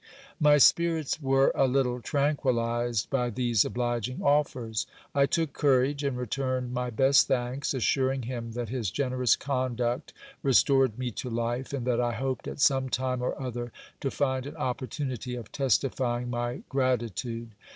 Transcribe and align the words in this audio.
My 0.39 0.57
spirits 0.57 1.21
were 1.21 1.51
a 1.53 1.67
little 1.67 2.01
tranquillized 2.01 3.11
by 3.11 3.29
these 3.29 3.63
obliging 3.63 4.23
offers. 4.23 4.87
I 5.13 5.27
took 5.27 5.53
courage 5.53 6.03
and 6.03 6.17
returned 6.17 6.73
my 6.73 6.89
best 6.89 7.27
thanks, 7.27 7.75
assuring 7.75 8.23
him 8.23 8.53
that 8.53 8.69
his 8.69 8.89
generous 8.89 9.35
conduct 9.35 10.11
restored 10.41 10.97
me 10.97 11.11
to 11.11 11.29
life, 11.29 11.71
and 11.71 11.85
that 11.85 12.01
I 12.01 12.13
hoped 12.13 12.47
at 12.47 12.59
some 12.59 12.89
time 12.89 13.21
or 13.21 13.39
other 13.39 13.71
to 13.99 14.09
find 14.09 14.47
an 14.47 14.55
opportunity 14.57 15.35
of 15.35 15.51
testifying 15.51 16.31
my 16.31 16.63
gratitude. 16.67 17.51